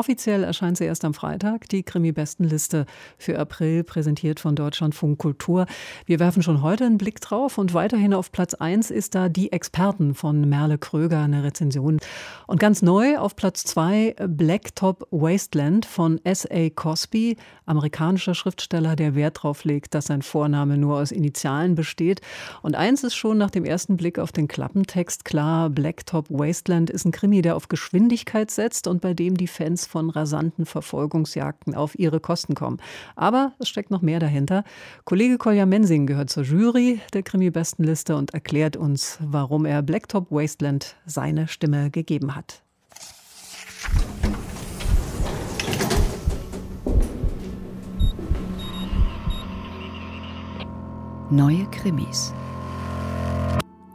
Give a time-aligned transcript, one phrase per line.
[0.00, 2.86] Offiziell erscheint sie erst am Freitag, die Krimi-Bestenliste
[3.18, 5.66] für April, präsentiert von Deutschlandfunk Kultur.
[6.06, 9.52] Wir werfen schon heute einen Blick drauf und weiterhin auf Platz 1 ist da Die
[9.52, 11.98] Experten von Merle Kröger, eine Rezension.
[12.46, 16.70] Und ganz neu auf Platz 2 Blacktop Wasteland von S.A.
[16.70, 22.22] Cosby, amerikanischer Schriftsteller, der Wert darauf legt, dass sein Vorname nur aus Initialen besteht.
[22.62, 27.04] Und eins ist schon nach dem ersten Blick auf den Klappentext klar, Blacktop Wasteland ist
[27.04, 31.98] ein Krimi, der auf Geschwindigkeit setzt und bei dem die Fans von rasanten Verfolgungsjagden auf
[31.98, 32.78] ihre Kosten kommen.
[33.16, 34.62] Aber es steckt noch mehr dahinter.
[35.04, 40.96] Kollege Kolja Mensing gehört zur Jury der Krimi-Bestenliste und erklärt uns, warum er Blacktop Wasteland
[41.06, 42.62] seine Stimme gegeben hat.
[51.30, 52.32] Neue Krimis.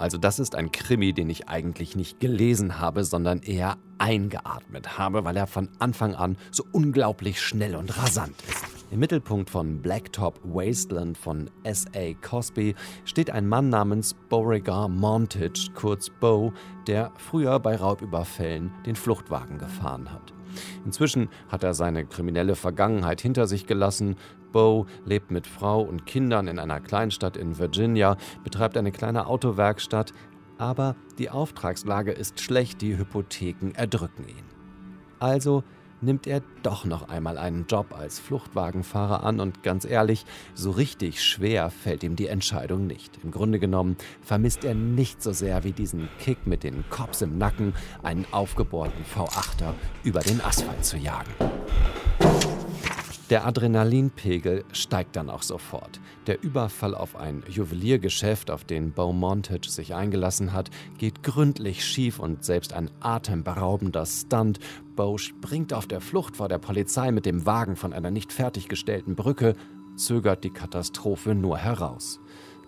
[0.05, 5.25] Also das ist ein Krimi, den ich eigentlich nicht gelesen habe, sondern eher eingeatmet habe,
[5.25, 8.65] weil er von Anfang an so unglaublich schnell und rasant ist.
[8.91, 12.13] Im Mittelpunkt von Blacktop Wasteland von S.A.
[12.21, 16.53] Cosby steht ein Mann namens Beauregard Montage, kurz Bo,
[16.85, 20.35] der früher bei Raubüberfällen den Fluchtwagen gefahren hat.
[20.85, 24.15] Inzwischen hat er seine kriminelle Vergangenheit hinter sich gelassen.
[24.51, 30.13] Bo lebt mit Frau und Kindern in einer Kleinstadt in Virginia, betreibt eine kleine Autowerkstatt,
[30.57, 34.45] aber die Auftragslage ist schlecht, die Hypotheken erdrücken ihn.
[35.19, 35.63] Also
[36.01, 41.23] nimmt er doch noch einmal einen Job als Fluchtwagenfahrer an und ganz ehrlich, so richtig
[41.23, 43.19] schwer fällt ihm die Entscheidung nicht.
[43.23, 47.37] Im Grunde genommen vermisst er nicht so sehr wie diesen Kick mit den Cops im
[47.37, 51.31] Nacken, einen aufgebohrten V8er über den Asphalt zu jagen.
[53.31, 55.99] Der Adrenalinpegel steigt dann auch sofort.
[56.27, 62.45] Der Überfall auf ein Juweliergeschäft, auf den Beaumontage sich eingelassen hat, geht gründlich schief und
[62.45, 64.59] selbst ein atemberaubender Stunt.
[64.95, 69.15] Bow springt auf der Flucht vor der Polizei mit dem Wagen von einer nicht fertiggestellten
[69.15, 69.55] Brücke,
[69.95, 72.19] zögert die Katastrophe nur heraus.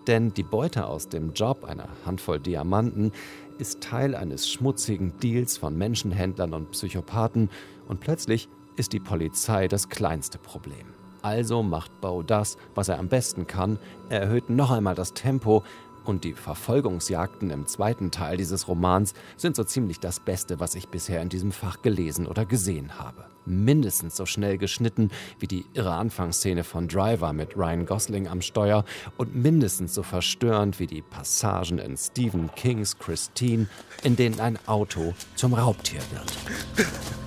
[0.08, 3.12] Denn die Beute aus dem Job, einer Handvoll Diamanten,
[3.58, 7.48] ist Teil eines schmutzigen Deals von Menschenhändlern und Psychopathen
[7.86, 8.48] und plötzlich
[8.78, 10.94] ist die Polizei das kleinste Problem.
[11.22, 13.78] Also macht Bow das, was er am besten kann.
[14.08, 15.64] Er erhöht noch einmal das Tempo
[16.08, 20.88] und die Verfolgungsjagden im zweiten Teil dieses Romans sind so ziemlich das Beste, was ich
[20.88, 23.26] bisher in diesem Fach gelesen oder gesehen habe.
[23.44, 28.84] Mindestens so schnell geschnitten wie die irre Anfangsszene von Driver mit Ryan Gosling am Steuer
[29.18, 33.66] und mindestens so verstörend wie die Passagen in Stephen Kings Christine,
[34.02, 37.17] in denen ein Auto zum Raubtier wird.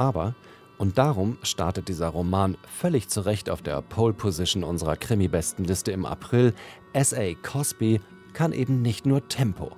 [0.00, 0.34] Aber,
[0.78, 6.06] und darum startet dieser Roman völlig zu Recht auf der Pole Position unserer Krimi-Bestenliste im
[6.06, 6.54] April,
[6.94, 7.34] S.A.
[7.34, 8.00] Cosby
[8.32, 9.76] kann eben nicht nur Tempo.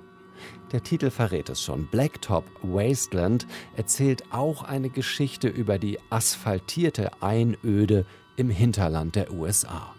[0.71, 1.87] Der Titel verrät es schon.
[1.87, 8.05] Blacktop Wasteland erzählt auch eine Geschichte über die asphaltierte Einöde
[8.37, 9.93] im Hinterland der USA.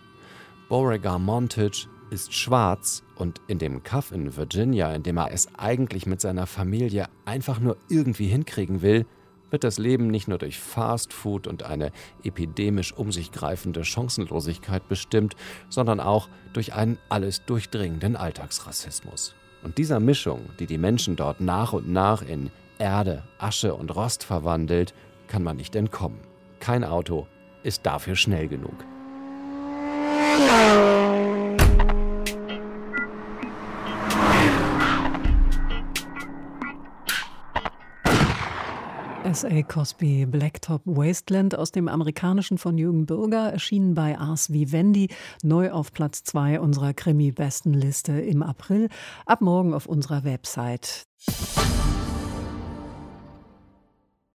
[0.70, 6.06] Beauregard Montage ist schwarz und in dem Kaff in Virginia, in dem er es eigentlich
[6.06, 9.04] mit seiner Familie einfach nur irgendwie hinkriegen will,
[9.54, 11.92] wird das Leben nicht nur durch Fast Food und eine
[12.24, 15.36] epidemisch um sich greifende Chancenlosigkeit bestimmt,
[15.68, 19.36] sondern auch durch einen alles durchdringenden Alltagsrassismus.
[19.62, 22.50] Und dieser Mischung, die die Menschen dort nach und nach in
[22.80, 24.92] Erde, Asche und Rost verwandelt,
[25.28, 26.18] kann man nicht entkommen.
[26.58, 27.28] Kein Auto
[27.62, 28.74] ist dafür schnell genug.
[39.24, 39.62] S.A.
[39.62, 45.08] Cosby Blacktop Wasteland aus dem amerikanischen von Jürgen Bürger, erschienen bei Ars Vivendi,
[45.42, 48.90] neu auf Platz 2 unserer Krimi-Bestenliste im April,
[49.24, 51.06] ab morgen auf unserer Website.